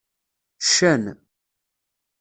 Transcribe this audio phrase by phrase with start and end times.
[0.67, 1.03] Ccan.